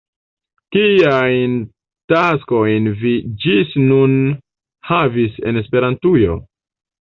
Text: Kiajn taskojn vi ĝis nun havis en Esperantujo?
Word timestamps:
Kiajn 0.75 1.51
taskojn 2.13 2.89
vi 3.03 3.11
ĝis 3.45 3.77
nun 3.91 4.17
havis 4.93 5.39
en 5.53 5.63
Esperantujo? 5.63 6.41